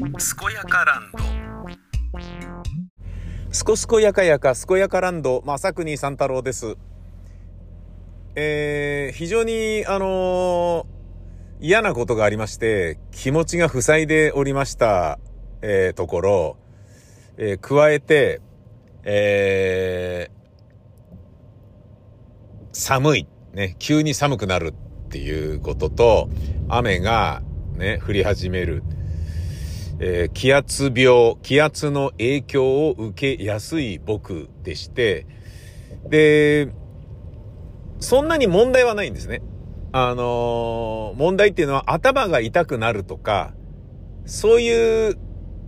[0.00, 0.08] 健
[0.54, 1.18] やかランド
[3.52, 6.78] すこすこやかやか、すこやかランド、正国三太郎です。
[8.34, 10.86] えー、非常に、あのー
[11.62, 15.18] 嫌なことがありまして、気持ちが塞いでおりました、
[15.60, 16.56] えーところ、
[17.36, 18.40] えー加えて、
[19.04, 20.40] えー
[22.72, 23.28] 寒い。
[23.52, 26.30] ね、急に寒くなるっていうことと、
[26.70, 27.42] 雨が
[27.74, 28.82] ね、降り始める。
[30.02, 35.26] えー気圧病、気圧の影響を受けやすい僕でして、
[36.08, 36.72] で、
[37.98, 39.42] そんなに問題はないんですね。
[39.92, 43.52] あのー問題っていうのは頭が痛くなるとか、
[44.24, 45.18] そういう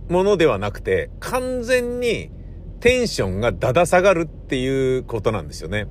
[0.09, 2.31] ものではなくて、完全に
[2.79, 5.87] テンションがだだ下がるっていうことなんですよね。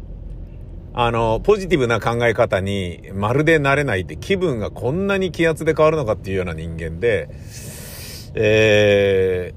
[0.94, 7.30] あの、ポジティブな考え方にまるでなれないって気分がこんなに気圧で変わるのかっていうような人間で、
[8.34, 9.54] え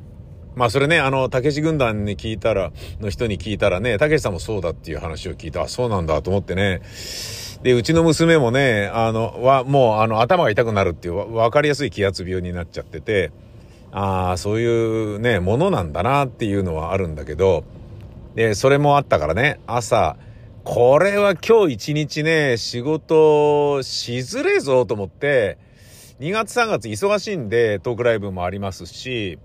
[0.55, 5.63] ー、まあそれね、あの、たけし軍団に聞いたら、の人に聞いたらね、たけしさんもそうだっていう話を聞いた。
[5.63, 6.81] あ、そうなんだと思ってね。
[7.63, 13.31] で、うちの娘もね、あの、は、もう、あの、頭が痛くなるっていうわ、かりやすい気圧病になっちゃってて、
[13.91, 17.63] ああ、そういうね、ものなんだなっていうのはあるんだけど、
[18.35, 20.17] で、それもあったからね、朝、
[20.65, 25.57] これは今日一日ね、仕事しづれえぞと思って、
[26.19, 29.37] 2月3月忙しいんでトークライブもありますし、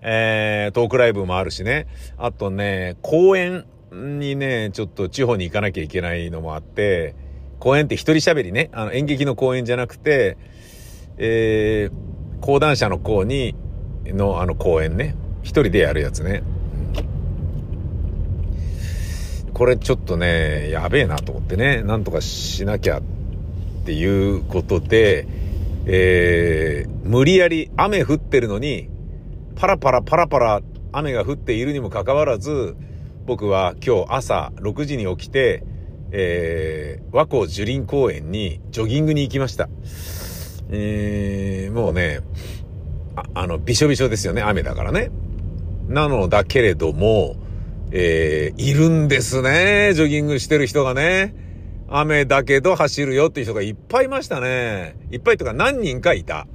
[0.00, 1.88] えー、トークライブもあるしね。
[2.16, 7.14] あとね、公演にね、ちょっと地方に行かなきゃいけないのもあって、
[7.58, 10.38] 公演って一人喋りね、あの演劇の公演じゃなくて、
[11.18, 13.54] えー、講談社の講に、
[14.06, 16.44] のあの公演ね、一人でやるやつね。
[19.52, 23.02] これちょっとね、やべえなと思ってね、なんとかしなきゃ
[23.86, 25.28] ていうことで、
[25.86, 28.88] えー、無理やり雨降ってるのに、
[29.54, 32.76] パラパラパラパラ雨が降っているにもかかわらず、
[33.26, 35.62] 僕は今日朝6時に起きて、
[36.10, 39.68] えー、和光樹林公園にジョギングに行きました。
[40.70, 42.20] えー、もうね、
[43.14, 45.10] ああの、びしょびしょですよね、雨だからね。
[45.86, 47.36] なのだけれども、
[47.92, 51.45] えー、いるんですね、ジョギングしてる人がね。
[51.88, 54.96] 雨だけど走るよっていう人がいっぱいいましたね。
[55.10, 56.46] いっぱいとか何人かいた。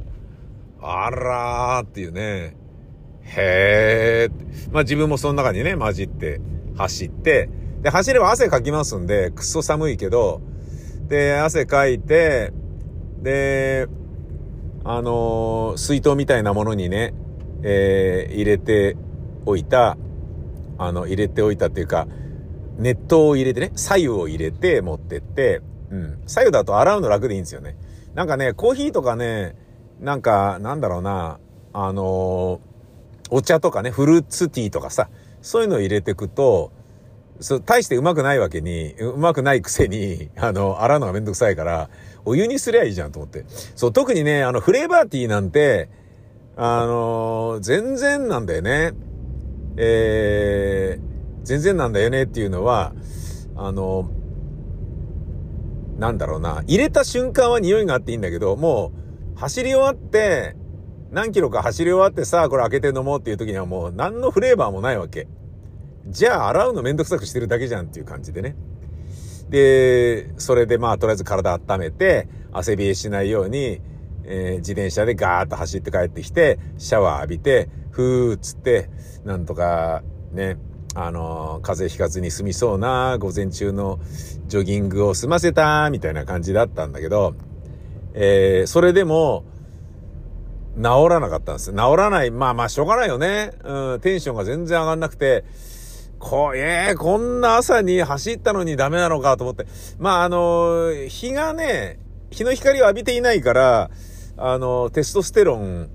[0.82, 2.56] あらーっていうね。
[3.24, 4.74] へー。
[4.74, 6.42] まあ自分もその中にね、混じって
[6.76, 7.50] 走って。
[7.82, 10.42] で、走れば汗かきますんで、くっそ寒いけど、
[11.08, 12.52] で、汗かいて、
[13.22, 13.88] で、
[14.84, 17.14] あのー水筒みたいなものにね、
[17.64, 18.98] えー入れて
[19.46, 19.98] おいた、
[20.78, 22.08] あの、入れておいたっていうか、
[22.82, 25.62] 熱湯を入れてね、左右を入れて持ってって、
[25.92, 26.22] うん。
[26.26, 27.78] 左右だと洗うの楽でいいんですよね。
[28.16, 29.56] なんかね、コーヒーとかね、
[30.00, 31.40] なんか、なんだろうな、
[31.74, 32.72] あのー
[33.34, 35.10] お茶とかね、フルーツティーとかさ、
[35.42, 36.74] そういうのを入れてくと、
[37.40, 41.90] そう、大してうまくないわけに、うまくないくせに、 あの、洗うのがめんどくさいから、
[42.26, 43.46] お湯にすりゃいいじゃんと思って。
[43.76, 45.90] そう、特にね、あの、フレーバーティーなんて、
[46.58, 48.92] あのー全然なんだよね。
[49.78, 51.11] えー、
[51.44, 52.94] 全然なんだよねっていうのは、
[53.56, 54.10] あの
[55.98, 58.92] なんだろうな、入れた瞬間は匂いがあっていいんだけど、も
[59.36, 60.56] う、走り終わって、
[61.12, 65.28] 何キロか走り終わってさあ、これ開けて飲もうっていう時にはもう何のフレーバーもないわけ。
[66.08, 68.56] じゃあ洗うのめんどくさくしてるだけじゃんっていう感じでね。
[69.50, 73.82] で、それでまあとりあえず体温めて、汗冷えしないように、
[74.24, 78.90] えー自転車でガーッと走って帰ってきて、シャワー浴びて、ふーっつって、
[79.26, 80.58] なんとかね、
[80.96, 84.00] あのー風邪ひかずに済みそうな午前中の
[84.48, 87.36] ジョギングを済ませた、みたいな感じだったんだけど、
[88.14, 89.46] えーそれでも、
[90.78, 91.72] 治らなかったんです。
[91.72, 92.32] 治らない。
[92.32, 93.52] まあまあ、しょうがないよね。
[93.64, 95.44] うん、テンションが全然上がんなくて、
[96.18, 99.66] こ、えー、こんな朝に走ったのにダメなのかと思って。
[100.00, 103.92] まあ、あの、日がね、日の光を浴びていないから、
[104.38, 105.90] あの、テストステロン、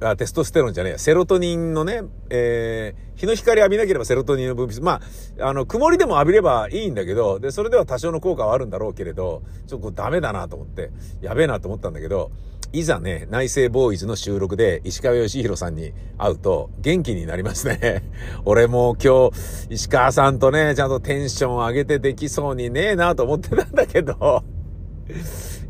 [0.00, 5.02] あ、テストステロンじゃねえや、セロトニンのね、えー、日の光浴びなければセロトニンの分泌、ま
[5.38, 10.90] あ、あの、曇りでも浴びればいいんだけど、で、それでは多少の効果はあるんだろうけれど、ちょっとダメだなと思って、
[11.20, 12.30] やべえなと思ったんだけど、
[12.72, 18.04] いざね、内政ボーイズの収録で石川義弘さんに会うと元気になりますね。
[18.46, 24.44] 俺も今日石川さんとね、ちゃんとテンション上げてできそうにねえなと思ってたんだけど、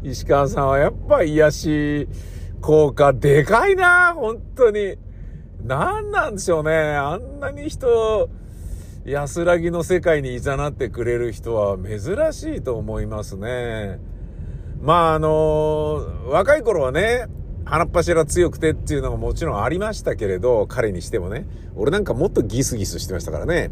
[0.05, 2.09] 石川さんはやっぱ癒し
[2.61, 5.10] 効果でかいな本当に。
[5.65, 6.73] 何なんでしょうね。
[6.73, 8.29] あんなに人、
[9.05, 12.01] 安らぎの世界に誘ってくれる人は珍
[12.33, 13.99] しいと思いますね。
[14.81, 17.27] まああの若い頃はね、
[17.65, 21.47] 鼻っ柱強くてっていうのがもちろんありましたけれど、彼にしてもね。
[21.77, 23.71] 俺なんかもっとギスギスしてましたからね。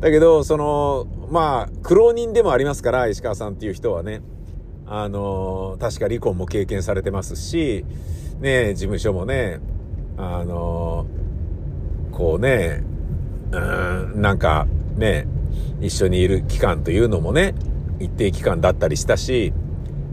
[0.00, 4.20] だけど、その、まあ、苦労人でもありますから、石川さんっていう人はね。
[4.86, 7.84] あの、確か離婚も経験されてますし、
[8.40, 9.58] ね、事務所もね、
[10.16, 11.06] あの、
[12.12, 12.82] こうね、
[13.52, 14.66] うん、なんか
[14.96, 15.26] ね、
[15.80, 17.54] 一緒にいる期間というのもね、
[18.00, 19.52] 一定期間だったりしたし、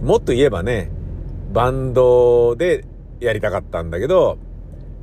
[0.01, 0.89] もっと言えばね、
[1.51, 2.85] バンドで
[3.19, 4.37] やりたかったんだけど、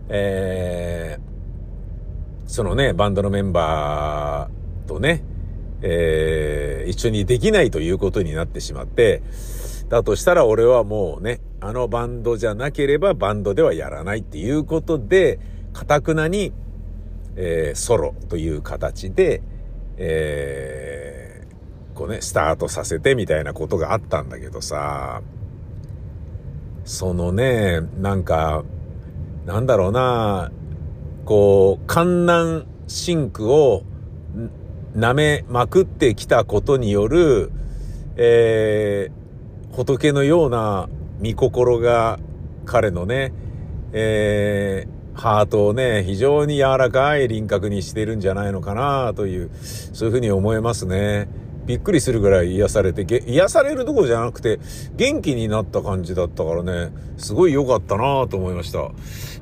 [0.09, 5.23] えー、そのね、バンドのメンバーとね、
[5.83, 9.23] えー、一緒にできないということになってしまって、
[9.91, 15.41] だとしたら俺はもうね、あのバンドじゃなければバンドではやらないっていうことで、
[15.73, 16.53] かたくなに、
[17.35, 19.43] えー、ソロという形で、
[19.97, 25.23] えー、こうね、スタートさせてみたいなことがあったんだけどさ、
[26.85, 28.63] そのね、なんか、
[29.45, 30.53] なんだろうな、
[31.25, 33.83] こう、観南シンクを
[34.95, 37.51] 舐めまくってきたことによる、
[38.17, 39.20] えー、
[39.73, 40.89] 仏のような
[41.21, 42.19] 見心が
[42.65, 43.33] 彼のね、
[43.93, 49.51] えー、ハートをね、非常に柔らかい輪郭にしてるんじゃないのかなという、
[49.93, 51.29] そういうふうに思えますね。
[51.67, 54.59] びっくりするぐらい癒されて、癒されるところじゃなくて、
[54.97, 58.91] 元気になった感じだったからね、すごい良かったなと思いました。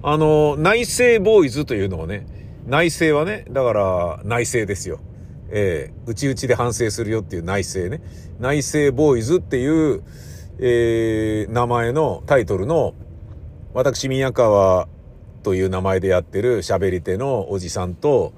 [0.02, 2.26] あの、内政ボーイズというのはね、
[2.66, 5.00] 内政はね、だから内政ですよ。
[5.50, 8.02] えー、内々で反省するよっていう内政ね。
[8.38, 10.02] 内政ボーイズっていう、
[10.58, 12.94] えー、名前のタイトルの、
[13.74, 14.88] 私宮川
[15.42, 18.32] という名前でやってる喋り手のおじさんと、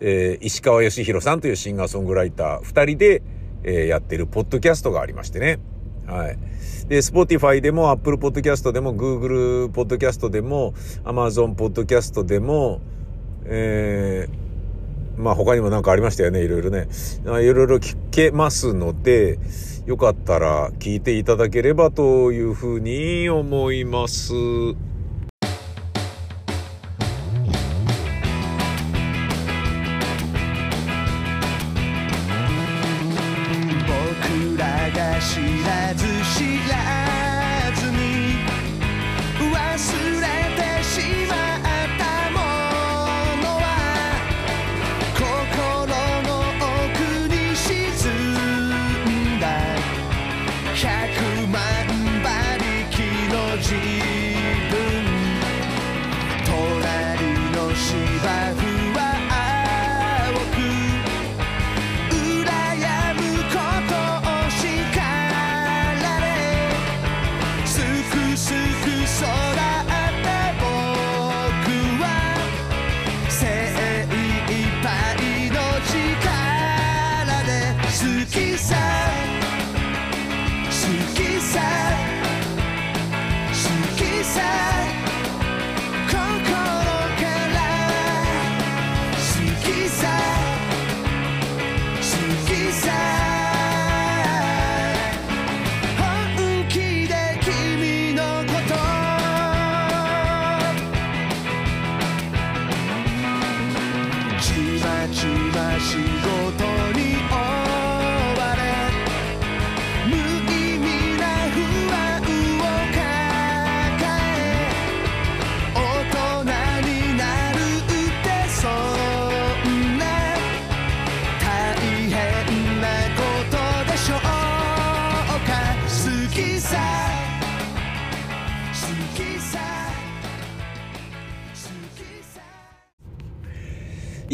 [0.00, 3.22] えー、石川義弘さんというシンガーソングライター二人で、
[3.62, 5.58] えー、やってるポッドキャストがありましてね。
[6.06, 6.38] はい。
[6.88, 10.74] で、Spotify でも Apple Podcast でも Google Podcast でも
[11.04, 12.80] Amazon Podcast でも、
[13.46, 14.43] えー、
[15.16, 16.88] まあ他にも何かありましたよね、いろいろね。
[17.24, 19.38] いろいろ聞けますので、
[19.86, 24.32] よかったら聞いていただければというふうに思います。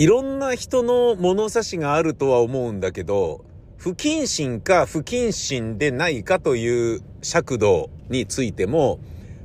[0.00, 3.45] いろんな人の物差しがあるとは思うんだけど、
[3.76, 8.99] 不謹慎か不謹慎でないかという尺度についても、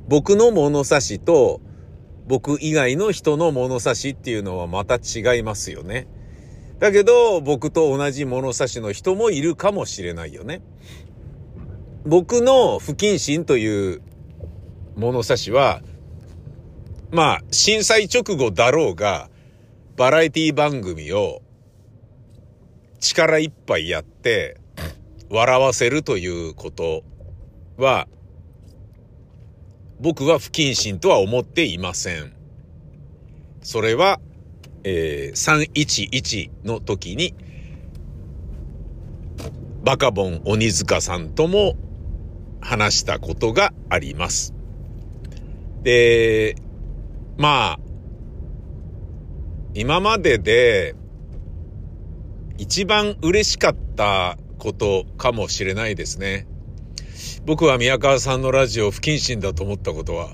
[0.08, 1.60] 僕の物差しと
[2.26, 6.08] 僕以外の人の物差しっていうのはまた違いますよね。
[6.78, 10.62] だけど、僕と同じ物差しの人もいるかもしれないよね。
[12.06, 14.00] 僕の不謹慎という
[14.96, 15.82] 物差しは、
[17.10, 19.28] まあ、震災直後だろうが、
[19.96, 21.40] バラエティ番組を
[23.00, 24.60] 力いっぱいやって
[25.30, 27.02] 笑わせるということ
[27.78, 28.06] は
[29.98, 32.34] 僕は不謹慎とは思っていません。
[33.62, 34.20] それは、
[34.84, 37.34] えー、311の時に
[39.82, 41.74] バカボン鬼塚さんとも
[42.60, 44.52] 話したことがあります。
[45.82, 46.56] で、
[47.38, 47.85] まあ、
[49.78, 50.94] 今までで
[52.56, 56.46] 一番嬉しかったことかもしれないですね。
[57.44, 60.30] 僕は宮川さんのラジオ不謹慎だと思ったことは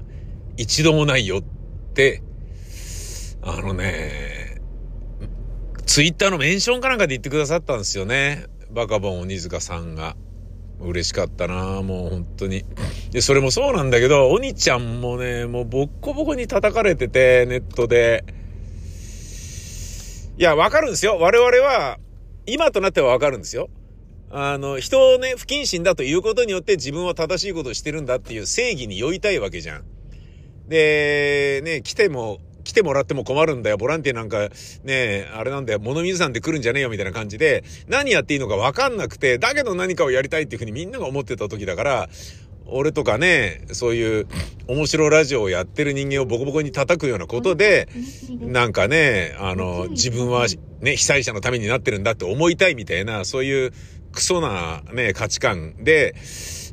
[0.57, 1.43] 一度もないよっ
[1.93, 2.23] て、
[3.43, 4.61] あのね、
[5.87, 8.45] ツイッターのメンションかなんかで言ってくださったんですよね。
[8.71, 10.15] バカボン鬼塚さんが。
[10.81, 12.65] 嬉しかったなもう本当に。
[13.11, 18.25] で、それもそうなんだけど、鬼ちゃんもね、もうボッコボコに叩かれてて、ネットで。
[20.43, 21.19] いや、わかるんですよ。
[21.21, 21.99] 我々は、
[22.47, 23.71] 今となってはわかるんですよ。
[24.29, 29.85] あの、人をね、不謹慎だということによって自分は正しいことをしてるんだっていう正義に酔いたいわけじゃん。
[30.67, 33.77] で、ね、来ても、来てもらっても困るんだよ。
[33.77, 34.49] ボランティアなんか、
[34.83, 35.79] ねあれなんだよ。
[35.79, 42.09] 物水さんで来るんじゃねえよ、みたいな感じで、何やっていいのかわかんなくて、だけど何かをやりたいっていうふうにみんなが思ってた時だから、
[42.67, 44.27] 俺とかね、そういう
[44.67, 47.89] 面白ラジオをやってる人間をボコボコに叩くようなことで、
[48.41, 50.47] なんかね、あの、自分は
[50.81, 53.73] ね、被災者のためになってるんだって思いたいみたいな、そういう
[54.13, 56.15] クソなね、価値観で、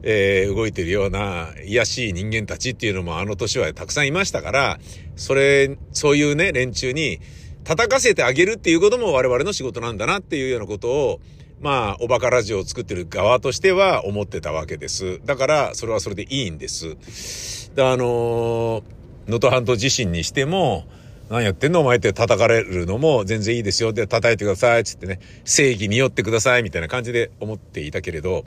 [0.04, 4.80] えー、動いてるような、癒しい人間たちっていうのもあの年はたくさんいましたから、
[5.16, 7.20] それ、そういうね、連中に
[7.64, 11.20] 叩かせてあげるっていうことも我々の仕事なんだなっていうようなことを、
[11.62, 15.20] まあ、おバカラジオを作ってる側としては思ってたわけです。
[15.26, 17.72] だから、それはそれでいいんです。
[17.76, 18.82] で、あの
[19.28, 20.86] 能登半島地震にしても、
[21.30, 21.82] 何やってんの？
[21.82, 23.94] お前って叩かれるのも全然いいですよ。
[23.94, 24.84] で、叩いてください。
[24.84, 26.64] つってね、正義によってください。
[26.64, 28.46] みたいな感じで思っていたけれど、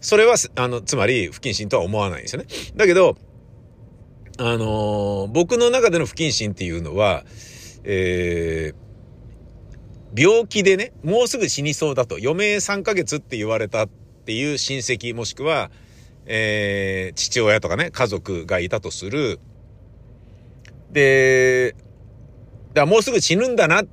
[0.00, 2.48] それは、あの、つまり不謹慎とは思わないんですよね。
[2.76, 3.16] だけど、
[4.38, 7.24] あのー、僕の中での不謹慎っていうのは、
[7.84, 8.74] えー、
[10.14, 15.70] 病気でね、もうすぐ死にそうだと、余命3ヶ月って言われたっていう親戚もしくは、
[16.26, 19.40] えー、父親とかね、家族がいたとする。
[20.90, 21.74] で、
[22.74, 23.86] だもうすぐ死ぬんだなっ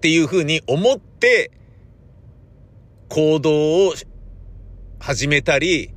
[0.00, 1.52] ていうふうに思って、
[3.08, 3.94] 行動を
[4.98, 5.92] 始めたり、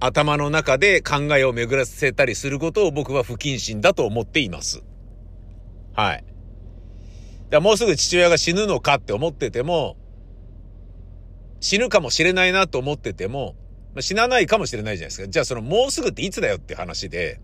[0.00, 4.82] 頭の中で考えを巡らせたりすることを僕は不謹慎だと思っています。
[5.94, 6.24] はい。
[7.54, 9.96] だもうすぐ父親が死ぬのかって思ってても、
[11.60, 13.54] 死ぬかもしれないなと思ってても、
[13.94, 15.28] まあ、死なないかもしれないじゃないですか。
[15.28, 17.40] じゃあそのもうすぐっていつだよって話で、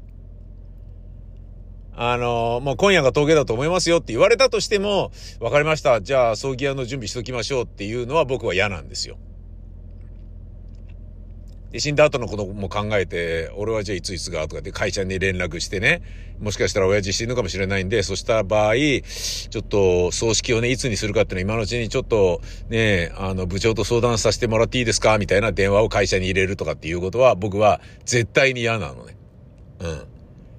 [1.95, 6.00] あの、もう今夜が峠だと思いますよって言われたとしても、わかりました。
[6.00, 9.17] じゃあ葬儀屋の準備しときましょうっていうのは僕は嫌なんですよ。
[11.71, 16.03] で、死んだ後のことも考えて、俺はじゃあいついつがとかで会社に連絡してね、
[16.41, 25.19] もしかしたら親父死ぬかもしれないんで、そした場合、ちょっと葬式をね、いつにするかっていうのは今のうちにちょっとね、あの、部長と相談させてもらっていいですか？
[25.19, 29.17] みたいな電話を会社に入れるとかっていうことは僕は絶対に嫌なのね。
[29.81, 30.03] うん。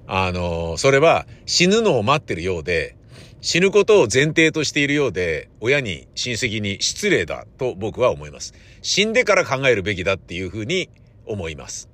[0.06, 2.96] あの、それは死ぬのを待ってるようで、
[3.40, 8.54] 死ぬことを前提としているようで、親に親戚に失礼だと僕は思います。
[8.82, 10.90] 死んでから考えるべきだっていうふうに
[11.26, 11.88] 思います。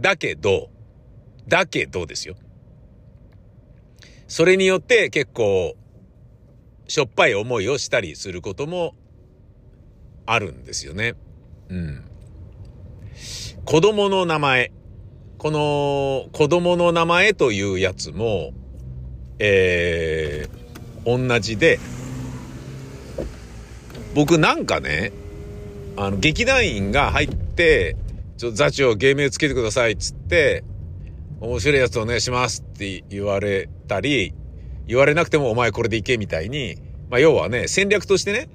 [0.00, 0.70] だけど、
[1.48, 2.36] だけどですよ。
[4.28, 5.74] それによって結構、
[6.88, 8.94] しょっぱい思いをしたりすることも
[10.26, 11.14] あるんですよね。
[11.68, 12.04] うん。
[13.64, 14.72] 子供の名前。
[15.38, 18.52] この子供の名前というやつも、
[19.38, 21.80] えー、同じで、
[24.14, 25.12] 僕なんかね、
[25.96, 27.96] あの、劇団員が入って、
[28.42, 30.64] ちょっと座長芸名つけてくださいっつって、
[31.40, 34.34] 面白いやつお願いしますって言われたり、
[34.84, 36.74] 言われなくてもお前これでいけみたいに、
[37.08, 38.48] まあ要はね、戦略としてね、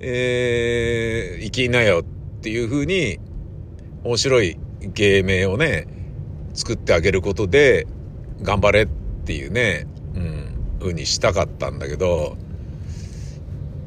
[0.00, 3.20] えー、生きなよっていう風に、
[4.04, 5.86] 面白い芸名をね、
[6.52, 7.86] 作ってあげることで、
[8.42, 8.86] 頑張れっ
[9.24, 12.36] ていうね、うん、風にしたかったんだけど、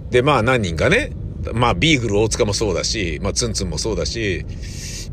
[0.10, 1.12] で、まあ何人かね、
[1.54, 4.44] まあビーグル大塚もそうだし、まあツンツンもそうだし、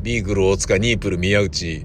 [0.02, 1.84] ビーグル大塚、ニープル宮内、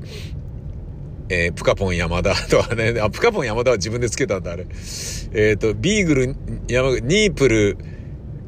[1.29, 4.63] えー、プカポン山田 とかね、あ、プカポン山田は自分でつけたんだ、あれ。
[4.63, 6.35] えっ、ー、と、ビーグル、
[6.67, 7.77] 山、ニープル、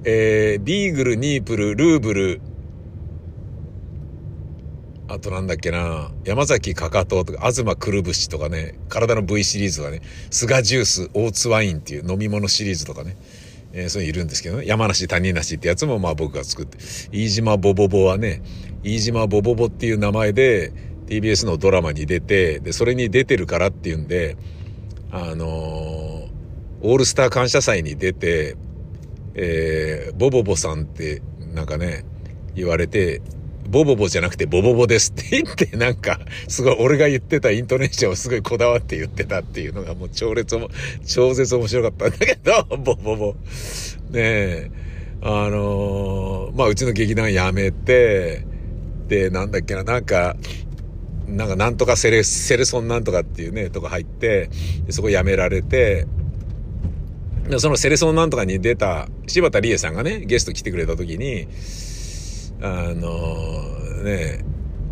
[0.06, 2.42] えー、ビーグル、ニープル、ルーブル、
[5.10, 13.18] あとなんだっけな、山崎かかととか、東くるぶしとかね、体の V シリーズとかね、菅ジュース、オーツワインっていう飲み物シリーズとかね、
[13.74, 16.78] えー、そういうのいるんですけどね、山梨谷梨ってやつもまあ僕が作って、
[17.12, 18.42] 飯島ボボボはね、
[18.84, 20.72] 飯島ボボボっていう名前で
[21.08, 24.38] TBS のドラマに出て、で、それに出てるからっていうんで、
[25.12, 28.56] あのー、オールスター感謝祭に出て、
[29.34, 31.22] えー、ボボボさんって
[31.54, 32.06] なんかね、
[32.56, 33.22] 言われて、
[33.70, 40.70] ボボボじゃなくてボボボですって言って、なんか、すごい俺が言ってたイントネーションをすごいこだわって言ってたっていうのがもう超烈も、
[41.06, 43.36] 超絶面白かったんだけど、 ボボボ。
[44.12, 44.72] ねえ、
[45.22, 48.46] あのー、まあうちの劇団辞めて、
[49.30, 50.36] なんだっけな、なんか、
[51.28, 54.50] なんかなんとかセレ、セレソンなんとかっていうね、とこ入って、
[54.90, 56.08] そこ辞められて、
[57.58, 61.48] そのセレソンなんとかに出た柴田理恵さんがね、ゲスト来てくれた時に、
[62.62, 64.46] あのね、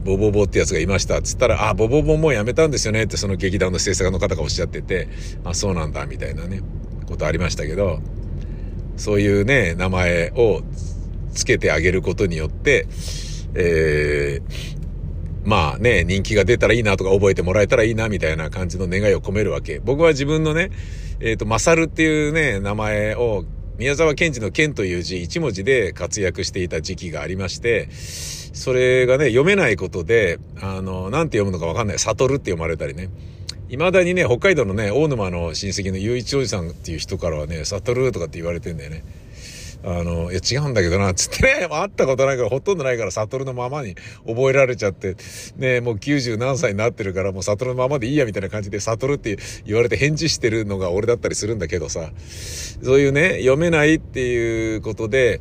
[0.04, 5.10] ボボボってやつがいましたっつったら、あ、ボボボもうやめたんですよねってその劇団の制作の方がおっしゃってて、
[5.44, 6.62] あ、そうなんだみたいなね、
[7.08, 8.00] ことありましたけど、
[8.96, 10.62] そういうね、名前を
[11.34, 12.88] つけてあげることによって、
[13.60, 19.80] えー、まあね、人気が出たらいいなとか覚えてもらえたらいいなみたいな感じの願いを込めるわけ。
[19.80, 20.70] 僕は自分のね、
[21.20, 23.46] えっ、ー、と、マサルっていうね、名前を、
[23.80, 33.10] 宮沢賢治の賢という字一文字で活躍していた時期がありまして、それがね、読めないことで、あの、なんて読むのかわかんない、悟るって読まれたりね。
[33.70, 39.04] 未だにね、北海道のね、大沼の親戚の雄一おじさんっていう人からはね、悟るとかって言われてんだよね。
[39.90, 43.96] あの、いや違うんだけどな、つってね、会ったことないから、ほとんどないから、悟のままに
[44.28, 45.16] 覚えられちゃって、
[45.56, 52.12] ね、もう90何歳になってるから、もう悟のままでいいや、みたいな感じで、悟って言われて返事してるのが俺だったりするんだけどさ、
[52.84, 55.40] そういうね、読めないっていうことで、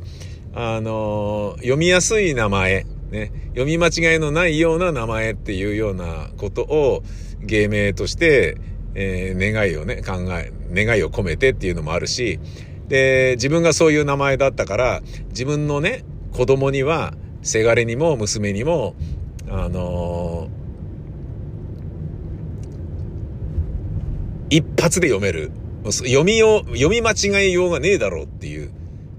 [0.53, 7.03] あの、読みやすい名前、ね、読み間違いのないような名前っていうようなことを
[7.41, 8.57] 芸名として、
[8.95, 12.39] えー、願いをね、考え、願いを込めてっていうのもあるし、
[12.87, 18.95] で、自分がそういう名前だったから、自分のね、子供には、せがれにも娘にも、
[19.49, 25.51] あのー、一発で読める。
[25.85, 28.71] 読みよう、読み間違えようがねえだろうっていう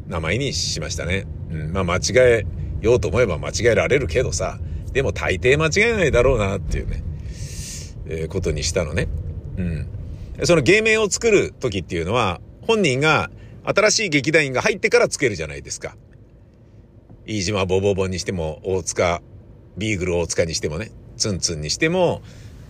[0.06, 1.26] 名前にしましたね。
[1.50, 2.46] うん、まあ間違え
[2.82, 4.58] ようと思えば間違えられるけどさ、
[4.92, 7.02] でも大抵間違えないだろうなっていうね、
[8.06, 9.08] えー、ことにしたのね。
[9.56, 9.86] うん。
[10.44, 13.30] その芸名を作る時っていうのは、本人が
[13.68, 15.94] 新しい劇団員が入ってからつけるじゃないですか。
[17.26, 19.20] 飯島ボボボにしても、大塚、
[19.76, 22.22] ビーグル大塚にしてもね、ツンツンにしても、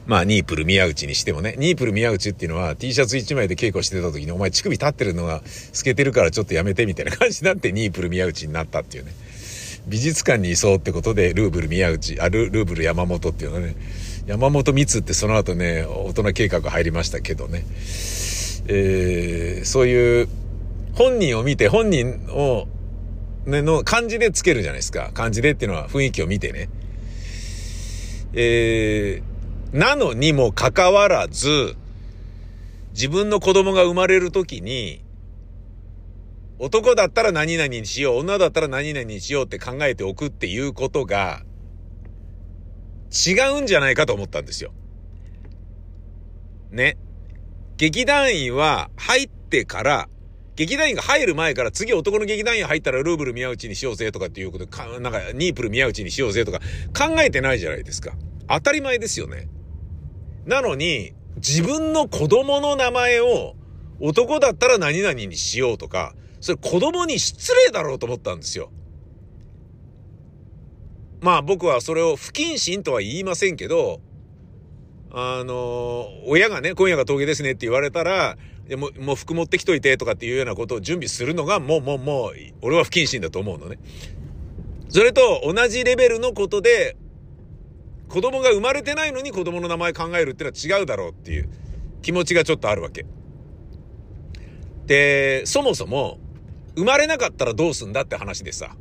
[0.07, 9.13] まあ、ニープル宮内にしてもね、ニープル宮内っていうのは T シャツ1枚で稽古してた時に、お前乳首立ってるのが透けてるからちょっとやめてみたいな感じになってニープル宮内になったっていうね。
[9.87, 13.77] 美術館にいそうってことで、ルーブル宮内、あ、ルルーブル山本っていうのね、
[14.27, 17.65] 山本光ってその後ね、大人計画入りましたけどね。
[18.67, 20.29] えー、そういう
[20.99, 22.67] 本人を見て、本人を、
[23.47, 25.13] ね、の漢字でつけるじゃないですか。
[25.15, 26.69] 漢字でっていうのは雰囲気を見てね。
[28.33, 31.77] えー、なのにもかかわらず、
[32.95, 35.05] 自分の子供が生まれるときに、
[36.59, 41.45] 男だったら何々にしよう、女だったら何々にしようって考えておくっていうことが、
[43.13, 44.73] 違うんじゃないかと思ったんですよ。
[46.73, 46.99] ね。
[47.77, 50.09] 劇団員は入ってから
[50.59, 56.59] 劇団員が入る前から次男の劇団員入ったらルーブル宮内にしようぜとかっていうことか、なんかニープル宮内にしようぜとか
[56.93, 58.15] 考えてないじゃないですか。
[58.49, 59.49] 当たり前ですよね。
[60.47, 63.55] なのに、自分の子供の名前を
[64.01, 68.73] 男だったら何々にしようとか、それ子供に失礼だろうと思ったんですよ。
[71.21, 74.01] まあ僕はそれを不謹慎とは言いませんけど、
[75.13, 78.37] あの、親がね、今夜が峠ですねって言われたら、
[78.69, 83.79] でも、もう服持ってきといてとかっていうようなことを準備するのが、もう、もう、もう、俺は不謹慎だと思うのね。
[84.91, 86.97] それと同じレベルのことで、
[88.09, 91.49] 子供が生まれてないのに子供の名前考えるってのは違うだろうっていう
[92.01, 93.07] 気持ちがちょっとあるわけ。
[94.87, 96.19] で、そもそも、
[96.77, 98.77] 生まれなかったらどうすんだって話でさ、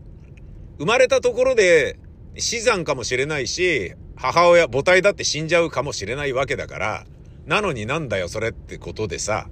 [0.77, 1.97] 生まれたところで
[2.37, 7.05] 死産かもしれないし、母親、母体だって死んじゃうかもしれないわけだから、
[7.45, 9.47] なのになんだよそれってことでさ、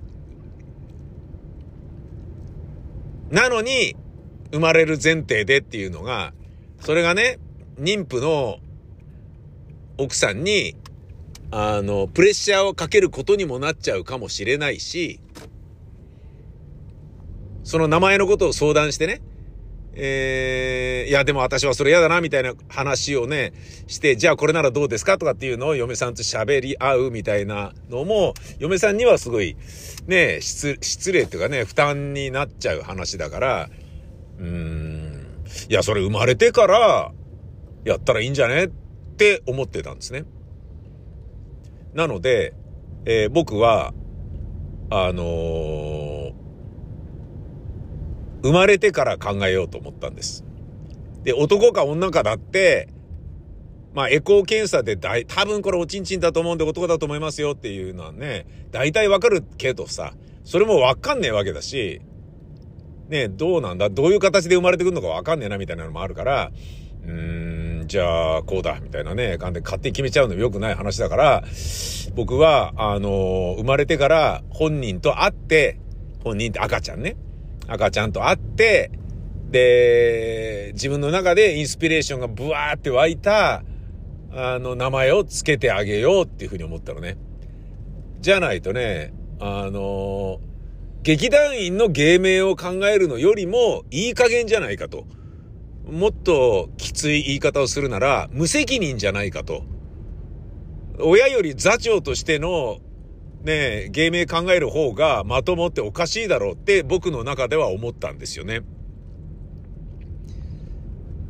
[3.29, 3.95] なのに、
[4.51, 6.33] 生まれる前提でっていうのが、
[6.79, 7.39] それがね、
[7.79, 8.59] 妊婦の
[9.97, 10.75] 奥さんに、
[11.51, 15.19] あの、プレッシャーをかけることにもなっちゃうかもしれないし、
[17.63, 19.21] その名前のことを相談してね、
[19.97, 23.53] えー、いやでも私はそれ嫌だなみたいな話をね、
[23.87, 29.55] して、じゃあこれならどうですかとかっていうのを嫁さんと喋り合うみたいなのも、嫁さんにはすごい、
[30.07, 30.77] ね、失、
[31.11, 33.69] 礼っていうかね、負担になっちゃう話だから、
[34.39, 35.27] うーん、
[35.69, 37.11] いや、それ生まれてから、
[37.85, 38.67] やったらいいんじゃねっ
[39.15, 40.25] て思ってたんですね。
[41.93, 42.53] なので、
[43.05, 43.93] えー、僕は、
[44.89, 46.24] あのー
[48.45, 50.45] 生まれてから考えようと思ったんです。
[51.23, 52.89] で、男か女かだって
[53.95, 62.01] まあ、エコー検査で大、多分これおちんちんだと思うんで男だと思いますよっていうのはね、大体わかるけどさ、それもわかんねえわけだし、
[63.07, 63.89] ね、どうなんだ？
[63.89, 66.51] どういう形で生まれてくるのかわかんねえなみたいなのもあるから、
[67.05, 71.43] うーん、じゃあ、こうだ、みたいなね、感じで勝手に決めちゃうの良くない話だから、
[72.15, 75.79] 僕は、あの生まれてから本人と会って、
[76.21, 77.15] 本人って赤ちゃんね。
[77.67, 78.91] 赤ちゃんと会って、
[79.51, 83.63] で、自分の中でインスピレーションがブワーって湧いた、
[84.31, 87.17] あの、名前を付けてあげようっていうふうに思ったのね。
[88.19, 90.39] じゃないとね、あの
[91.03, 95.05] 劇団員の芸名を考えるのよりもいい加減じゃないかと。
[95.87, 99.63] もっときつい言い方をするなら、無責任じゃないかと。
[100.99, 102.79] 親より座長としての、
[103.45, 108.61] ね、芸名考える方がまともっておかしいだろうって僕の中では思ったんですよね。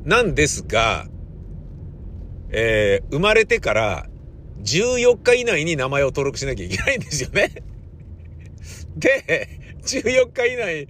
[0.05, 1.07] なんですが、
[2.51, 4.07] えー、生まれてから
[4.63, 7.51] 14日以内に名前を登録しなきゃいけないんですよね。
[8.95, 9.49] で、
[9.83, 10.87] 14日以内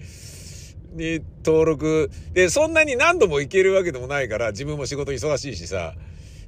[0.94, 2.12] に登録。
[2.34, 5.96] で、そんなに何度も行けるわけでもないから、自分も仕事忙しいしさ。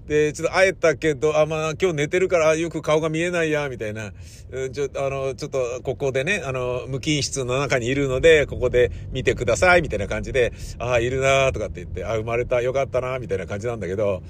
[0.08, 4.14] で、ちょっと会えたけど、あ、まあ今日寝てるからよく顔が見えないや、みたいな。
[4.52, 14.24] うん、ちょ、あの、ちょっとここでね、あの、無菌室の中にいるので、ここで見てください、みたいな感じで、ああ、いるなとかって言って、あ、生まれた、よかったなみたいな感じなんだけど、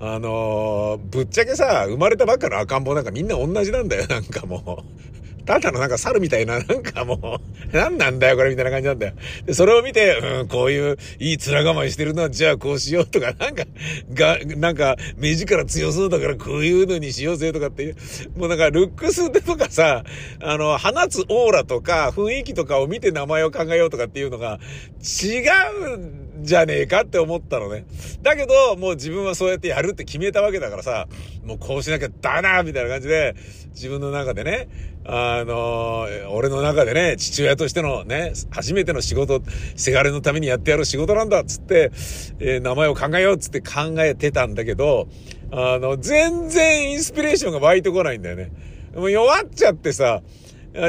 [0.00, 5.19] あのー、ぶっちゃけさ、生まれたばっかの赤ん坊なんかみんな同じなんだよ、なんかもう。
[5.50, 7.40] ただのなんか猿みたいな、なんかも
[7.72, 9.14] う、何なんだよこれみたいな感じなんだよ。
[9.46, 13.64] で、それを見て、うん、こういういい面構えしてるのは、じゃあこうしようとか、なんか、
[14.14, 17.96] が、なんか、目力強そうだからこういうのにしようぜとかっていう、
[18.36, 20.04] もうなんかルックスでとかさ、
[20.40, 24.60] あの、放つオーラとか雰囲気とかを見て名前を考えようとかっていうのが
[25.02, 25.40] 違
[25.84, 27.84] うんじゃねえかって思ったのね。
[28.22, 31.06] だけど、もう自分はそうやってやるって決めたわけだからさ、
[31.44, 33.34] もうこうしなきゃダメだみたいな感じで、
[33.70, 34.68] 自分の中でね、
[35.04, 39.42] あのー、俺の中でね、父親としてのね、初めての仕事、
[39.76, 41.90] せがれのためにやってやる仕事なんだっつって、
[42.38, 45.08] えー、名前を考えようっつって考えてたんだけど、
[45.52, 48.52] あの、全然インスピレーションが湧いてこないんだよね。
[48.94, 50.22] もう弱っちゃってさ、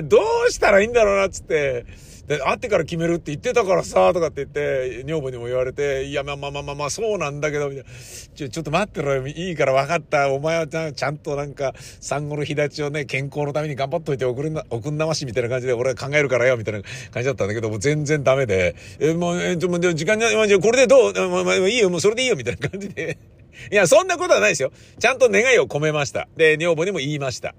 [0.03, 1.85] どうしたらいいんだろうなっつって、
[2.27, 7.89] で、会ってから決めるって言ってたからさ、とかって言って、女房にも言われて、いや、まあまあまあまあまあ、そうなんだけど、みたいな。
[8.35, 10.31] ちょ、ちょっと待ってろよ、いいから分かった。
[10.31, 16.81] お前はちゃんとなんか、産後の日立ちをね、健康のために頑張っといて送るんだ、送んなましみたいな感じで俺は考えるからよ、みたいな
[17.11, 23.17] 感じだったんだけど、もう全然ダメで、え、もう、え、ちょ、もう時間に、まあ、じゃこれでどう、まあ、まあ、いいよ、もうそれでいいよ、みたいな感じで。
[23.71, 24.71] いや、そんなことはないですよ。
[24.99, 26.27] ちゃんと願いを込めました。
[26.35, 27.53] で、女房にも言いました。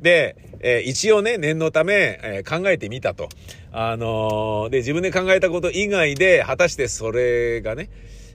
[0.00, 3.28] で、えー、一応ね、念のため、えー、考えてみたと。
[3.72, 7.90] あのー、で、自分で考えたこと以外で、果たしてそれがね、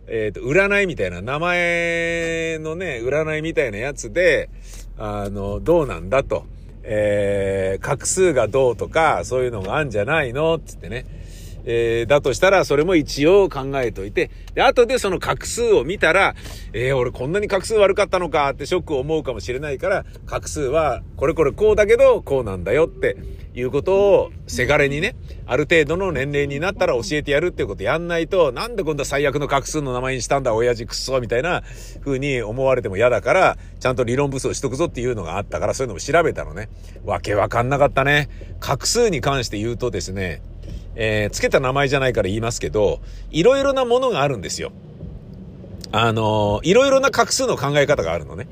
[0.08, 4.50] えっ、と、占いみたいな、名前のね、占いみたいなやつで、
[4.98, 6.46] あの、どうなんだと。
[6.84, 10.60] えー、画数がどうとか、そういうのがあんじゃないの？
[10.60, 11.06] つってね。
[11.66, 16.36] えー、だとしたら、それも一応考えといて、で、後でその画数を見たら、
[16.74, 23.18] えー、俺こんなに画数悪かったのかってショックを思うかもしれないから、画数はこれこれこうだけど、こうなんだよって
[23.54, 31.64] いうことを、せがれにね、ある程度の年齢になったら教えてやるっていうことやんないと、なんでこんな最悪の画数の名前にしたんだ、親父くっそ、みたいな
[32.04, 36.70] 風に思われても嫌だから、ちゃんと理論武装しとくぞっていうのがあったから、そういうのも調べたのね。
[37.04, 38.30] わけわかんなかったね。
[38.60, 40.42] 画数に関して言うとですね、
[40.96, 43.02] えー、つけた名前じゃないから言いますけど、
[43.32, 44.72] いろいろなものがあるんですよ。
[45.92, 48.48] あのー、いろいろな画数の考え方があるのね。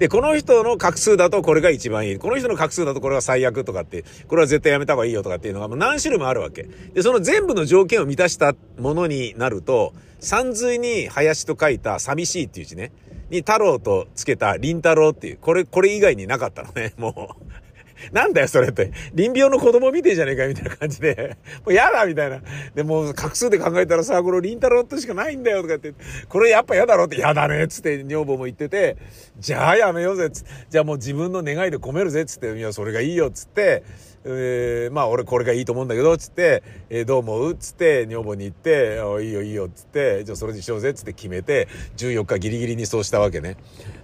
[0.00, 2.18] で、この人の画数だとこれが一番いい。
[2.18, 6.62] この人の画数だとこれは最悪とかって、これは絶対やめた方がいいよとかっていうのがもう何種類もあるわけ。
[6.94, 12.92] で、その全部の条件を満たしたものになると、山水に林と書いた寂しいっていう字ね。
[13.28, 17.59] に太郎とつけた林太郎っていう、これ、これ以外になかったのね、もう。
[18.12, 18.92] なんだよ、それって。
[19.14, 21.36] 臨病の子供見てんじゃねえか、みたいな感じで。
[21.64, 22.40] もう嫌だ、みたいな。
[22.74, 25.94] で、もう、画数で考えたらさ、この臨太郎としかないんだよ、とかって。
[26.28, 28.96] これやっぱ嫌だろって、嫌だね、つって女房も言ってて、
[29.38, 30.50] じゃあやめようぜ、つって。
[30.70, 32.56] じゃあもう自分の願いで込めるぜ、つって。
[32.56, 33.82] いや、それがいいよ、つって。
[34.22, 43.56] えー、まあ俺これがいいと思うんだけど、つって、えー、どう思うつって、女房に言って、あいいよいいよ、つって、じゃあそれにしようぜ、つって決めて、14日ギリギリにそうしたわけね。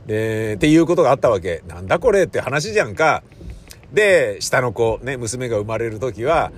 [0.06, 1.62] で、っていうことがあったわけ。
[1.66, 3.22] なんだこれって話じゃんか。
[3.92, 6.52] で、下の子、ね、娘が生まれる時は、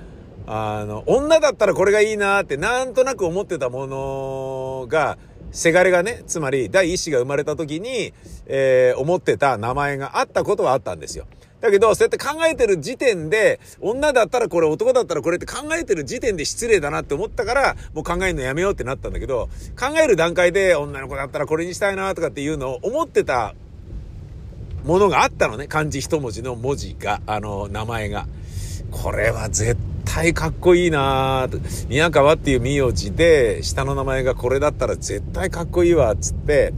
[0.47, 5.19] あの、女だったらこれがいいなってなんとなく思ってたものが、
[5.53, 8.13] せがれがね、つまり第一子が生まれた時に、
[8.47, 11.27] えー、思ってた名前があったことはあったんですよ。
[11.61, 23.55] だけど、そうやって考えてる時点で、女だったらこれ、男だったらこれって考えてる時点で失礼だなって思ったから、もう考えるのやめようってなったんだけど、考える段階で女の子だったらこれにしたいなとかっていうのを思ってた
[24.89, 25.67] ものがあったのね。
[25.67, 28.27] 漢字一文字の文字が、あの、名前が。
[28.91, 31.47] これは絶対かっこいいな
[31.91, 36.73] 宮川っていう名字で、下の名前がこれだったら絶対かっこいいわ、つって、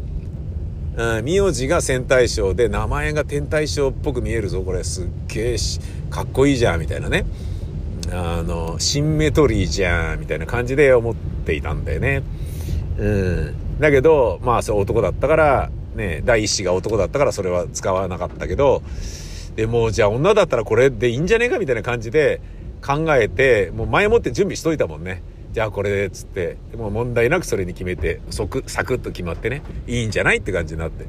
[0.96, 4.82] うん、名字が戦隊賞で名前が天体賞っぽく見えるぞこれ。
[4.82, 5.78] すっげえし
[6.10, 7.24] かっこいいじゃんみたいなね。
[8.12, 12.24] あのシンメトリーじゃんみたいな感じで思っていたんだよね。
[12.98, 13.54] うん。
[13.78, 18.82] だけどまあそれ男だったからね第一子が男だったからそれは使わなかったけど
[19.56, 22.40] でもじゃあ女だったらこれでいいんじゃねえかみたいな感じで
[22.84, 25.22] 考えてもう前もって準備しといたもんね。
[25.52, 29.62] じゃあこれでっつってもう問題なくそれに決めて即サクッと決まってね。
[29.86, 31.04] いいんじゃないって感じになって。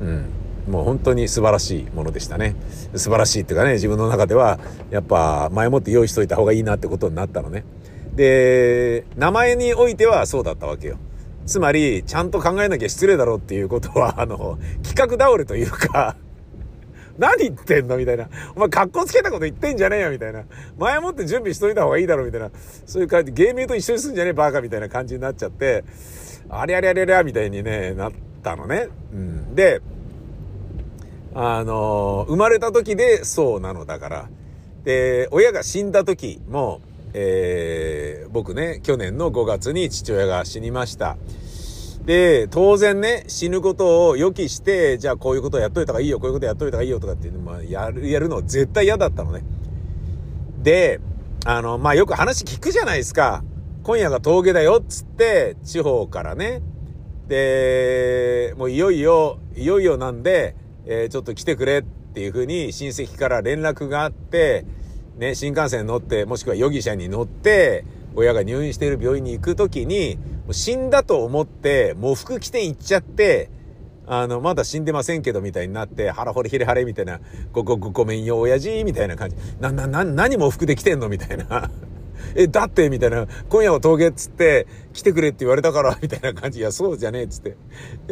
[0.00, 0.24] うん。
[0.68, 2.56] もう本当に素晴らしいものでしたね。
[2.94, 4.58] 素晴らしいっていうかね自分の中では
[4.90, 7.64] やっぱ前もって用意しといた方がいいなってことになったのね。
[8.14, 10.96] で名前においてはそうだったわけよ。
[11.46, 16.16] つまりちゃんと考えなきゃ失礼だろうっていうことは あの企画倒れというか
[17.18, 18.28] 何言ってんのみたいな。
[18.56, 20.44] お前格好つけたこと言ってんじゃねえよみたいな。
[20.78, 22.50] 前もって準備しといた方がいいだろみたいな。
[22.86, 25.84] そういう感じ、ゲームと一緒にすんじゃねえバカみたいな感じになっちゃって、
[26.48, 28.88] ありゃりゃりゃりゃみたいにね、なったのね。
[29.12, 29.54] うん。
[29.54, 29.82] で、
[31.34, 34.28] あの、生まれた時でそうなのだから。
[34.84, 36.80] で、親が死んだ時も、
[37.14, 41.16] えー、僕ね、去年の5月に父親が死にました。
[42.04, 49.44] で、当然ね、死ぬことを予期して、じゃあこういうことやっといた方がいいよ、こういうことやっといた方がいいよとかっていうの、まあ、やる、やるの絶対嫌だったのね。
[50.62, 51.00] で、
[51.44, 53.44] あの、まあ、よく話聞くじゃないですか。
[53.84, 56.60] 今夜が峠だよ、っつって、地方からね。
[57.28, 64.64] で、もういよいよ、いよいよなんで、えー、ちょっと来てくれっていうふうに親戚から連絡があって、
[65.16, 70.18] ね、新幹線乗って、もしくは容疑者に乗って、親が入院している病院に行くときに、
[70.50, 73.50] 死んだと思って、喪服着て行っちゃって、
[74.06, 77.20] あの、まだ死んでませんけど、みたいになって、腹掘りひれはれみたいな、
[77.52, 79.36] ご、ご、ご、ごめんよ、親父みたいな感じ。
[79.60, 81.70] な、な、な、何喪服で来てんのみたいな。
[82.34, 86.58] え、だって、みたいな、今夜は峠っつって、来てくれって言われたから、 みたいな感じ。
[86.58, 87.56] いや、そうじゃねえっつって。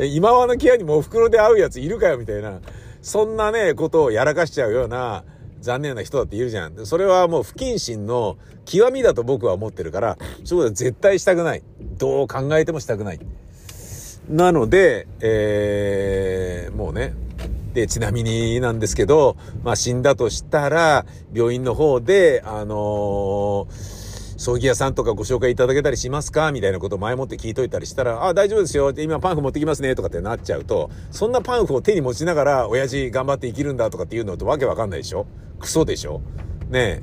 [0.07, 2.61] 今はの際に喪袋で会うやついるかよ、みたいな。
[3.03, 5.25] そんなね、ことをやらかしちゃうような、
[5.61, 6.87] 残念な人だっているじゃん。
[6.87, 11.63] それはもう不謹慎の極みだと僕は思ってるから、そういうことは絶対したくない。
[11.99, 13.21] どう考えてもしたくない。
[14.29, 17.15] なので、えー、もうね、
[17.75, 24.00] で、ちなみになんですけど、まあ死んだとしたら、病院の方で、あのー
[24.41, 26.51] 葬儀屋さんとかご紹介いただけたりしますか？
[26.51, 28.91] みたいなことを前もって聞いといたりしたら、あ、大丈夫ですよ。
[28.97, 29.95] 今パンフ持ってきますね。
[29.95, 35.27] とかってなっちゃうと、そんなパンフを手に持ちながら、親父頑張って生きるんだとかっていうのとわけわかんないでしょ？
[35.59, 36.23] クソでしょ？
[36.71, 37.03] ね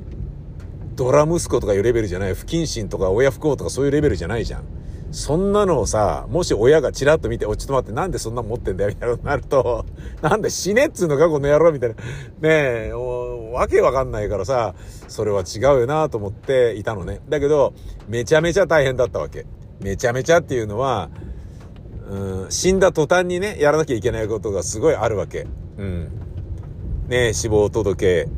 [0.96, 2.34] ドラ息子とかいうレベルじゃない。
[2.34, 4.64] 不謹慎とか親不孝とかそういうレベルじゃないじゃん。
[5.10, 9.86] そんなのをさ、もし親がチラッと見て、おちょっと待って、なんでそんな持ってんだよ、みたいなになると、
[10.20, 11.94] なんで死ねっつうのか、この野郎、みたいな。
[11.94, 12.00] ね
[12.88, 14.74] え、わけわかんないからさ、
[15.08, 17.20] それは違うよなと思っていたのね。
[17.28, 17.72] だけど、
[18.06, 19.46] めちゃめちゃ大変だったわけ。
[19.80, 21.08] めちゃめちゃっていうのは、
[22.10, 25.46] うん、死んだ途端にね、やらなきゃいけないことがすごいあるわけ。
[25.78, 26.08] うん。
[27.08, 28.28] ねえ死亡届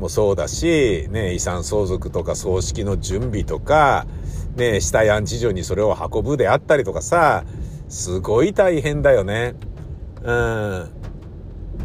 [0.00, 4.06] もそうだし、ね遺産相続とか葬式の準備とか、
[4.56, 7.44] ね、死体安置所にそれを運ぶであったりとかさ、
[7.88, 9.54] すごい大変だよね。
[10.22, 10.88] うん。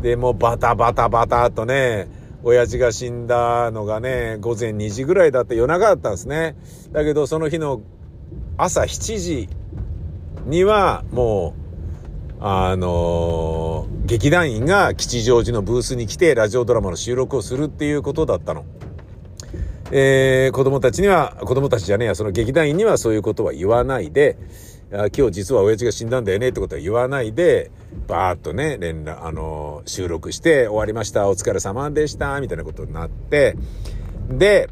[0.01, 2.08] で、もバタバタバタとね、
[2.43, 6.55] 親父が死んだのがね、午前2時ぐらいだって夜中だったんですね。
[6.91, 7.82] だけどその日の
[8.58, 9.49] 朝7時
[10.45, 11.53] にはも
[12.39, 18.63] う、あのー、劇団員が吉祥寺のブースに来てラジオドラマの収録をするっていうことだったの。
[19.91, 24.38] えー、子供たちには、子供たちじゃねえや、その劇団員にはそういうことは言わないで、
[24.91, 27.71] 今日実は親父が死んだんだよねってことは言わないで、
[28.08, 33.56] バーッとね、連絡、あの、収録して終わりました、お疲れ様でした、みたいなことになって、
[34.30, 34.69] で、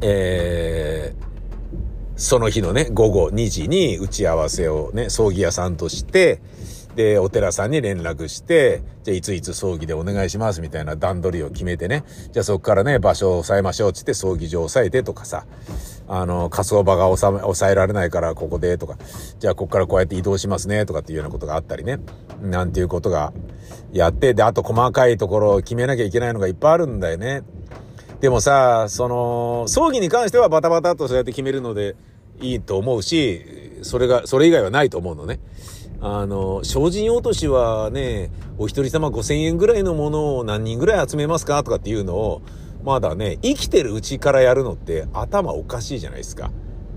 [0.00, 1.24] えー、
[2.16, 6.40] その日のね、午後2時に打ち合わせをね、葬儀屋さんとして、
[6.98, 15.46] で、お寺さんに連絡して、じゃあいついつ葬儀でお願いしますみたいな段取りを決めてね、じゃあそこからね、場所を抑えましょうっつって葬儀場を抑えてとかさ、
[16.08, 18.98] あの、火葬場が抑えられないからここでとか、
[19.38, 22.00] じゃあここからこうやって移動しますねとかっていうようなことがあったりね、
[22.42, 23.32] なんていうことが
[23.92, 27.44] やって、で、あと細かいところを決めなきゃいけないのがいっぱいあるんだよね。
[28.20, 31.94] でもさ、その、葬儀に関してはバタバタとそうやって決めるので
[32.40, 35.38] いいと思うし、それが、それ以外はないと思うのね。
[36.00, 41.62] あの、精進落としはね、お一人様5000円ぐらいのものを何人ぐらい集めますか？
[41.64, 42.42] とかっていうのを、
[42.84, 46.50] まだね、生きてるうちからやるのって頭おかしいじゃないですか。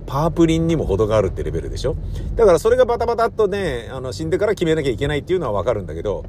[0.05, 1.95] パープリンにも程があるってレベルでしょ？
[2.35, 6.25] だからそれがバタバタっとね、あの、死んでから決めなきゃいけないっていうのはわかるんだけど、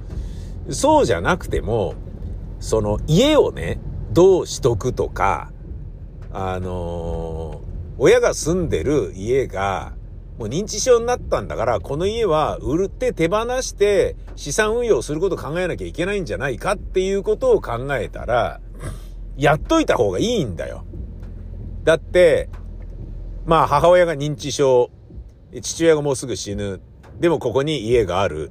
[0.70, 1.94] そうじゃなくても、
[2.60, 3.80] その家をね、
[4.12, 5.52] どうしとくとか、
[6.32, 9.92] あのー、親が住んでる家が、
[10.38, 18.60] もう認知症になったんだから、この家は売って手放して資産運用すること考えなきゃいけないんじゃないかっていうことを考えたら、
[19.36, 20.84] やっといた方がいいんだよ。
[21.84, 22.48] だって、
[23.44, 24.90] まあ母親が認知症、
[25.60, 26.80] 父親がもうすぐ死ぬ。
[27.20, 28.50] でもここに家がある。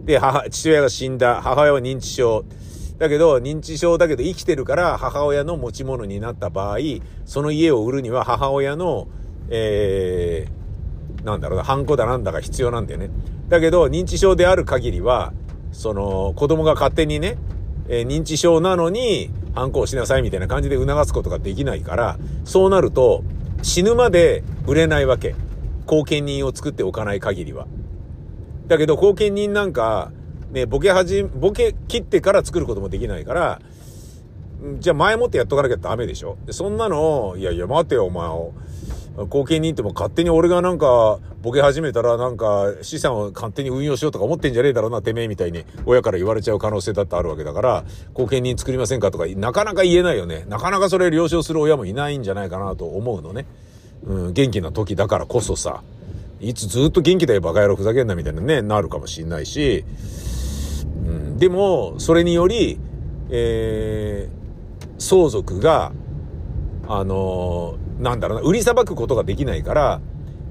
[0.00, 1.40] で、母、父親が死んだ。
[1.40, 2.44] 母親は認知症。
[2.98, 6.78] だけど、認知症だけど生きてるから母親の持ち物になった場合、
[7.26, 9.08] その家を売るには母親の、
[9.50, 10.65] えー、
[11.26, 13.10] なんだろうな、ハンコだなんだが必要なんだよね。
[13.48, 15.34] だけど、認知症である限りは、
[15.72, 17.36] その、子供が勝手にね、
[17.88, 23.24] えー、認知症なのに、反抗しなさいみたいな感じで促すことができないから、そうなると、
[23.62, 25.34] 死ぬまで売れないわけ。
[25.86, 27.66] 後見人を作っておかない限りは。
[28.68, 30.12] だけど、後見人なんか、
[30.52, 33.60] ね、ボケ始め、ボケ切ってから作ることもできないから、
[34.78, 38.52] じゃあ前もってやっとかなきゃダメでしょでそんなの、いやいや待てよお前を。
[39.16, 50.44] 後見人っても勝手に俺がなんか、ボケ始めたらなんか資産を勝手に運用しようとか思ってんじゃねえだろうな、てめえみたいに親から言われちゃう可能性だってあるわけだから、後見人作りませんかとか、なかなか言えないよね。
[50.48, 53.46] なかなかそれ了承する親もいないんじゃないかなと思うのね。
[54.04, 55.82] うん、元気な時だからこそさ、
[56.40, 59.84] いつずっと元気だよバカ野郎ふざけんなみたいなね、なるかもしんないし、
[61.06, 62.78] うん、でも、それにより、
[63.30, 65.92] えー、相続が、
[66.88, 70.00] あのー、なんだろうな、売りさばくことができないから、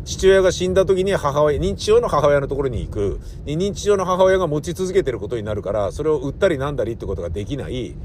[0.05, 3.19] 父親が死んだ時に母親、認知症の母親のところに行く。
[3.45, 7.95] 認知症の母親が持ち続けてることになるから、それを売ったりなんだりってことができない。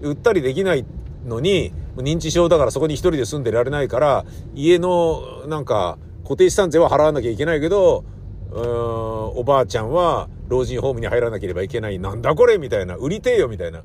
[0.00, 0.84] 売ったりできない
[1.24, 8.04] のに、認知症だからそこに一人で住んでられないから、家の、なんか、固定資産税は払わなきゃいけないけど、
[8.50, 11.98] うーん、おばあちゃんは老人ホームに入らなければいけない。
[11.98, 12.96] なんだこれみたいな。
[12.96, 13.82] 売りてえよみたいな。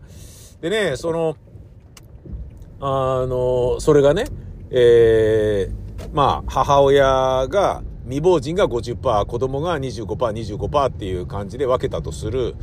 [0.61, 1.35] でね、その、
[2.81, 4.25] あの、それがね、
[4.71, 12.55] えー、まあ、母親が、未亡人が50%、子供が25%、25%っていう感じで分けたとする。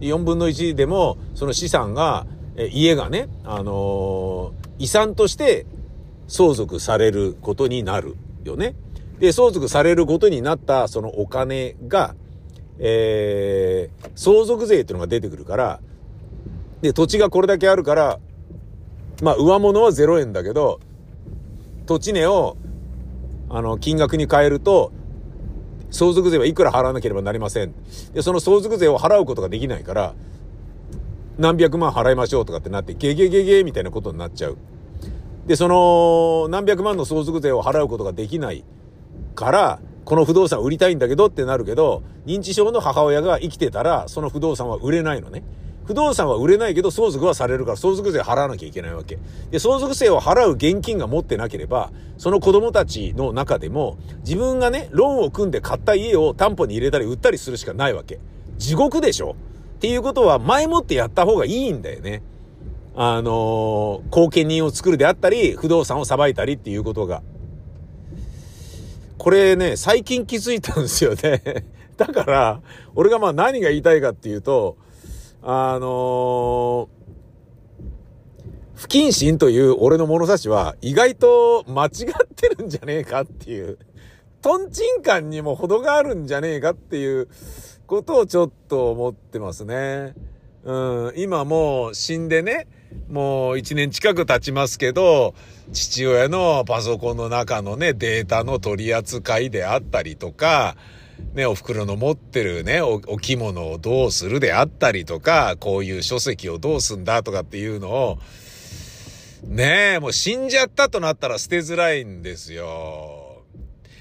[0.00, 5.66] 4分の1でも、その資産が、え家がね、あのー、遺産として
[6.28, 8.74] 相続されることになるよね。
[9.18, 12.14] で、相続されることになったそのお金が、
[12.78, 15.80] えー、相続税っていうのが出てくるから、
[16.80, 18.18] で、土地がこれだけあるから、
[19.22, 20.80] まあ、上物は0円だけど、
[21.90, 22.56] 土地値を、
[23.48, 24.92] あの、金額に変えると、
[25.90, 27.74] 相続税はいくら払わなければなりません。
[28.14, 30.14] で、その相続税を払うことができないから、
[31.36, 34.56] 何百万払いましょうとかってなって、ゲゲゲゲみたいなことになっちゃう。
[35.46, 38.62] で、その、何百万の相続税を払うことができない
[39.34, 45.42] から、この不動産売りたいんだけどってなるけど、認知症の母親が生きてたら、その不動産は売れないのね。
[45.90, 49.18] 不動産は売れないけど相続はされるから相続税払わなきゃいけないわけ。
[49.50, 58.20] で、相続税を払う現金が持ってなければ、その子供たちの中でも、自分がね、ローンを組んで買った家を担保に入れたり売ったりするしかないわけ。
[58.56, 59.34] 地獄でしょ？
[59.78, 62.22] っていうことは前もってやった方がいいんだよね。
[62.94, 67.20] あのー、後見人を作るであったり、不動産をさばいたりっていうことが。
[69.18, 71.64] これね、最近気づいたんですよね。
[71.98, 72.60] だから、
[72.94, 74.76] 俺がまあ何が言いたいかっていうと、
[75.42, 76.88] あの、
[78.74, 81.90] 不謹慎という俺の物差しは意外と間違っ
[82.34, 83.78] てるんじゃねえかっていう、
[84.42, 87.28] トンチンカンにも程があるんじゃねえかっていう
[87.86, 90.14] ことをちょっと思ってますね。
[90.64, 92.66] うん、今もう死んでね、
[93.08, 95.34] もう一年近く経ちますけど、
[95.72, 100.76] 父親のパソコンの中のね、データの取り扱いであったりとか、
[101.34, 108.18] ね、お袋の持ってるねお、着物をどうするであったりとか、こういう書籍をどうすんだとかっていうのを、
[109.44, 113.42] ねえ、もう死んじゃったとなったら捨てづらいんですよ。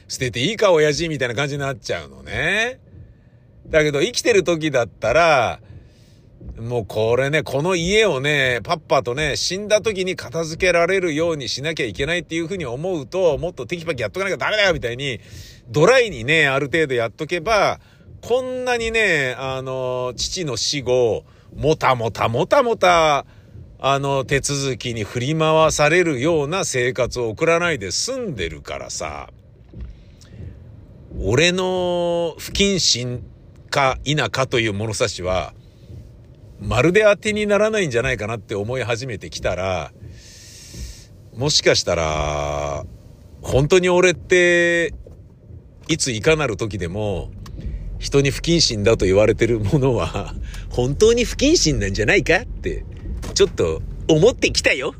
[0.07, 2.79] 捨てていいか親父みたいな感じになっちゃうのね。
[3.67, 5.59] だけど生きてる時だったら、
[6.57, 15.19] もうこれね、この家をね、パッパとね、死んだ時に片付けられるようにしなきゃいけないっていうふうに思うと、もっとテキパキやっとかなきゃダメだよみたいに、
[15.69, 17.79] ドライにね、ある程度やっとけば、
[18.21, 21.23] こんなにね、あの、父の死後、
[21.55, 23.25] もたもたもたもた、
[23.79, 29.29] あの、手続きに振り回されるような生活を送らないで済んでるからさ。
[31.21, 33.23] 俺の不謹慎
[33.69, 35.53] か否かという物差しは、
[36.61, 39.91] まるで当てにならないんじゃないかなって思い始めてきたら、
[41.35, 42.85] もしかしたら、
[43.41, 44.93] 本当に俺って、
[45.87, 47.31] いついかなる時でも、
[47.97, 50.33] 人に不謹慎だと言われてるものは、
[50.69, 52.83] 本当に不謹慎なんじゃないかって、
[53.33, 54.93] ちょっと思ってきたよ。